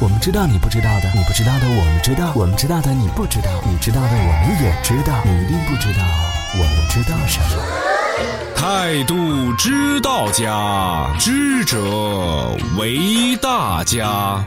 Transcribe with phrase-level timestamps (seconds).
[0.00, 6.02] 我们知道你不知道的，你不知道的我们知道，我们知道的你不知道，你知道的我们也知道，你一定不知道
[6.54, 7.62] 我们知道什么。
[8.54, 11.78] 态度知道家，知者
[12.78, 14.44] 为大家。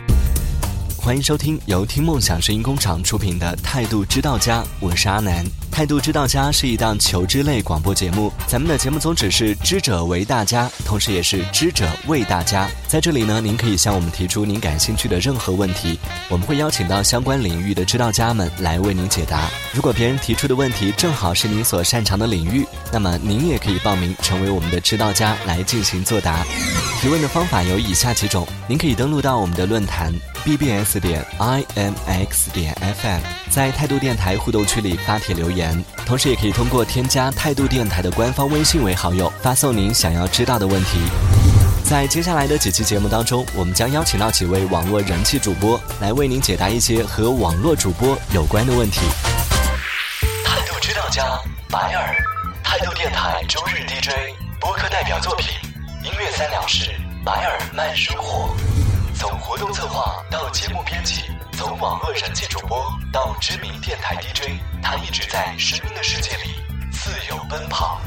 [1.08, 5.42] 欢迎收听由听梦想声音工厂出品的《态度知道家》，我是阿南。
[5.72, 12.70] 《态度知道家》是一档求知类广播节目，咱们的节目宗旨是知者为大家，同时也是知者为大家。
[12.90, 15.98] 在这里呢，您可以向我们提出您感兴趣的任何问题，
[16.28, 19.50] 我们会邀请到相关领域的知道家们来为您解答。
[19.72, 26.44] 如果别人提出的问题正好是您所擅长的领域，那么您也可以报名成为我们的知道家来进行作答。
[27.00, 30.14] 提问的方法有以下几种：您可以登录到我们的论坛。
[30.48, 33.20] Bbs 点 imx 点 fm，
[33.50, 41.00] 在态度电台互动区里发帖留言，同时也可以通过添加态度电台的官方微信为好友，发送您想要知道的问题。
[41.84, 49.02] 在接下来的几期节目当中，我们将邀请到几位网络人气主播来为您解答一些和网络主播有关的问题。
[50.46, 51.26] 态度知道家
[51.70, 52.16] 白尔，
[52.64, 54.12] 态度电台周日 DJ
[54.62, 55.50] 播客代表作品，
[56.06, 56.90] 音乐三两事，
[57.26, 58.56] 白尔慢生活。
[59.20, 61.24] 从活动策划到节目编辑，
[61.54, 66.52] 从网络人气主播到知名电台 DJ，他一直在声音的世界里
[66.92, 68.00] 自由奔跑。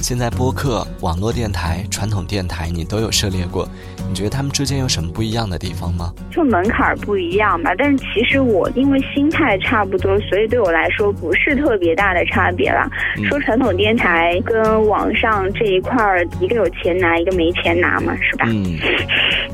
[0.00, 3.68] 现在播客、网络电台、传统电台，你都有涉猎过。
[4.12, 6.12] 你觉得他们之间有什么不一样的地方吗？
[6.30, 12.86] 就门槛不一样吧，但是其实我因为心态差不多，所以对我来说不是特别大的差别了。
[13.26, 18.44] 说传统电台跟网上这一块儿，一个有钱拿，一个没钱拿嘛，是吧？
[18.50, 18.78] 嗯。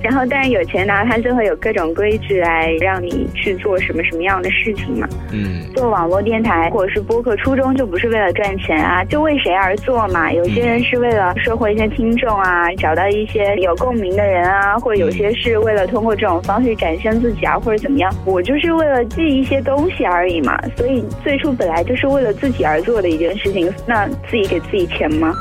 [0.03, 5.07] 然后，但是有钱拿，它就会有各种规矩来让你去做什么什么样的事情嘛。
[5.33, 5.63] 嗯。
[5.75, 10.33] 做网络电台或者是播客，初衷就不是为了赚钱啊，就为谁而做嘛？
[10.33, 14.39] 有些人是为了收获一些听众啊，找到一些有共鸣的人。
[14.49, 20.59] 啊，或者有些是为了通过这种方式展现自己啊，或者怎么样，我就是为了记一些东西而已嘛。
[20.77, 25.35] 所以最初本来就是为了自己而做的一件事情，那自己给自己钱吗？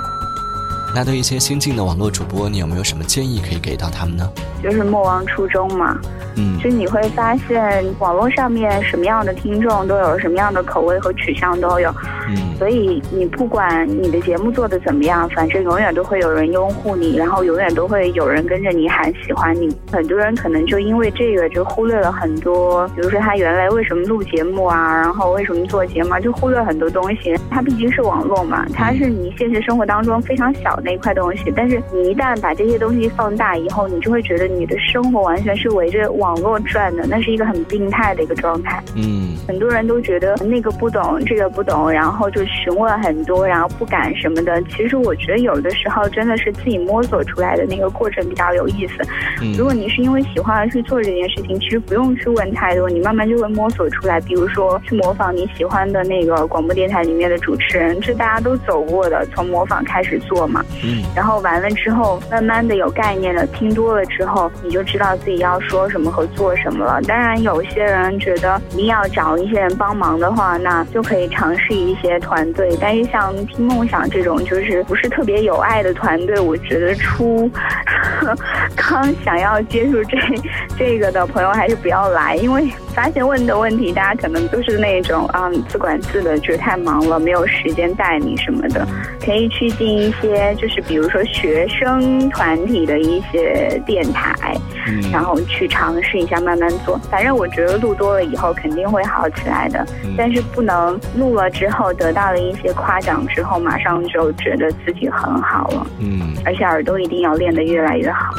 [0.96, 4.30] 那对一些新进的网络主播，你有没有什么建议可以给到他们呢？
[4.64, 6.00] 就是莫忘初衷嘛。
[6.36, 11.94] 嗯，就你会发现网络上面什么样的听众都有，什么样的口味和取向都有。
[12.28, 19.74] 嗯，所以你不管你的节目做的怎么样，反正永远都会有人拥护你，然后永远都会有人跟着你喊喜欢你。
[19.92, 27.36] 很多人可能就因为这个就忽略了很多，比如说他原来为什么录节目啊，然后为什么做节目，就忽略很多东西。
[27.50, 31.52] 它毕竟是网络嘛，它是你现实生活当中非常小的一块东西。
[31.56, 38.84] 但是你一旦把这些东西放大以后，你就会觉得你的生活完全是围着网络转的，那是一个很病态的一个状态。
[38.96, 42.17] 嗯，很多人都觉得那个不懂，这个不懂，然后。
[42.18, 44.60] 然后就询问很多，然后不敢什么的。
[44.64, 48.96] 其实我觉得有的时候真的是自己摸索出来的那个过程比较有意思。
[49.56, 54.20] 如果你是因为喜欢而去做这件事情，其实不用去问太多，你慢慢就会摸索出来。
[54.22, 60.66] 比如说去模仿你喜欢的那个广播电台里面的主持人，这大家都走过的，从模仿开始做嘛。
[60.84, 61.04] 嗯。
[61.16, 67.00] 然后完了之后，慢慢的有概念了，听多了之后，你就知道自己要说什么和做什么了。
[67.04, 72.07] 当然，有些人觉得一定要找一些人帮忙的话，那就可以尝试一些。
[72.08, 77.50] 些团队，但是像听梦想这种就是不是特别有爱的团队，我觉得出
[78.76, 80.18] 刚想要接触这
[80.78, 88.88] 这个的朋友还是不要来，因为发现问的问题，大家可能都是那种啊自管自的，觉得太忙了，没有时间带你什么的，
[89.24, 94.58] 可以去进一些就是比如说学生团体的一些电台，
[95.14, 97.00] 然后去尝试一下，慢慢做。
[97.12, 99.86] 反正我觉得录多了以后肯定会好起来的，
[100.18, 101.94] 但是不能录了之后。
[101.94, 105.86] 得到了一些夸奖之后，马上就觉得自己很好了。
[106.00, 108.34] 嗯，而且耳朵一定要练得越来越好。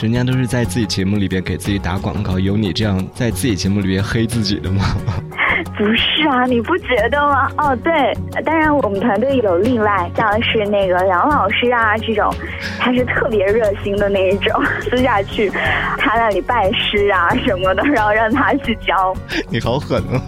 [0.00, 4.84] 人家都是在自己节目里边给自己打广告，有你这样在自己节目里边黑自己的吗？
[5.76, 7.50] 不是啊，你不觉得吗？
[7.58, 12.32] 哦，对，当然我们团队有例外，像是那个杨老师啊这种，
[12.78, 15.50] 他是特别热心的那一种， 私下去
[15.98, 19.14] 他那里拜师啊什么的，然后让他去教。
[19.48, 20.22] 你好狠啊！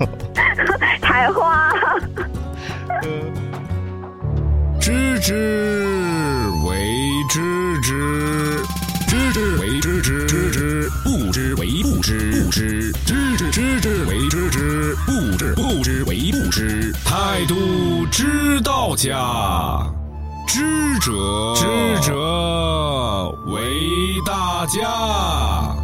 [1.01, 1.73] 开花，
[4.81, 5.35] 知之
[6.67, 6.77] 为
[7.29, 7.70] 知之，
[11.61, 16.91] 为不知，不知知之知之为知之，不知不知为不知。
[17.05, 19.87] 态度知道家，
[20.49, 21.13] 知者
[21.55, 21.67] 知
[22.01, 25.80] 者为大家。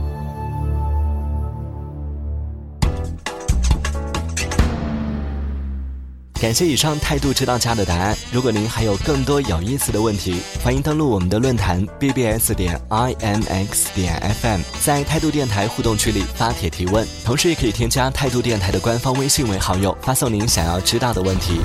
[6.38, 8.17] 感谢以上态度知道家的答案。
[8.31, 21.59] 如果您还有更多有意思的问题，欢迎登录我们的论坛 bbs 点 imx 点 fm，在态度电台互动区里发帖提问，同时也可以添加态度电台的官方微信为好友，发送您想要知道的问题。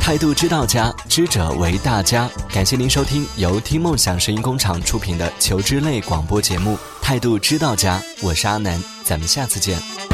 [0.00, 2.30] 态度知道家，知者为大家。
[2.50, 10.07] 感谢您收听由听梦想声音工厂出品的求知类广播节目《态度知道家》，我是阿南，咱们下次见。